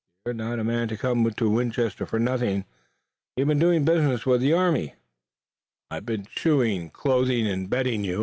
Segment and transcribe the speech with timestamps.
[0.25, 2.65] "You're not a man to come to Winchester for nothing.
[3.35, 4.95] You've been doing business with the army?"
[5.91, 8.19] "I've been shoeing, clothing and bedding you.